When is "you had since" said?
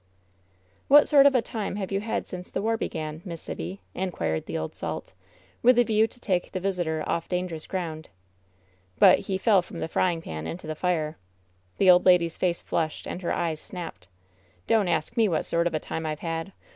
1.91-2.49